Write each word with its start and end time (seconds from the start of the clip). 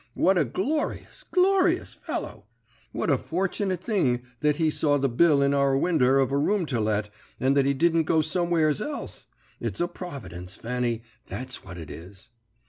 What 0.15 0.35
a 0.35 0.45
glorious, 0.45 1.21
glorious 1.23 1.93
fellow! 1.93 2.47
What 2.91 3.11
a 3.11 3.19
fortunate 3.19 3.83
thing 3.83 4.23
that 4.39 4.55
he 4.55 4.71
saw 4.71 4.97
the 4.97 5.07
bill 5.07 5.43
in 5.43 5.53
our 5.53 5.77
winder 5.77 6.17
of 6.17 6.31
a 6.31 6.39
room 6.39 6.65
to 6.73 6.79
let, 6.79 7.11
and 7.39 7.55
that 7.55 7.67
he 7.67 7.75
didn't 7.75 8.05
go 8.05 8.21
somewheres 8.21 8.81
else! 8.81 9.27
It's 9.59 9.79
a 9.79 9.87
providence, 9.87 10.55
Fanny, 10.55 11.03
that's 11.27 11.63
what 11.63 11.77
it 11.77 11.91
is.' 11.91 12.29